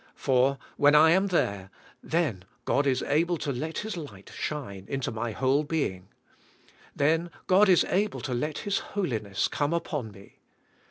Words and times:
For, 0.15 0.57
when 0.77 0.95
I 0.95 1.11
am 1.11 1.27
there, 1.27 1.69
then 2.01 2.43
God 2.65 2.87
is 2.87 3.03
able 3.03 3.37
to 3.37 3.51
let 3.51 3.77
His 3.85 3.95
light 3.95 4.31
shine 4.33 4.85
into 4.89 5.11
my 5.11 5.31
whole 5.31 5.63
being. 5.63 6.07
Then 6.95 7.29
God 7.45 7.69
is 7.69 7.83
able 7.87 8.19
to 8.21 8.33
let 8.33 8.57
His 8.65 8.79
holiness 8.79 9.47
come 9.47 9.73
upon 9.73 10.09
me. 10.11 10.39